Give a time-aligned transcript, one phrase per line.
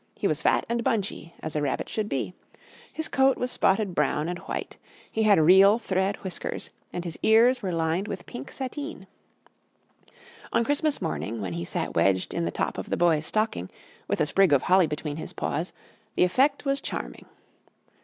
[0.17, 2.33] He was fat and bunchy, as a rabbit should be;
[2.91, 4.77] his coat was spotted brown and white,
[5.11, 9.05] he had real thread whiskers, and his ears were lined with pink sateen.
[10.51, 13.69] On Christmas morning, when he sat wedged in the top of the Boy's stocking,
[14.07, 15.71] with a sprig of holly between his paws,
[16.15, 17.27] the effect was charming.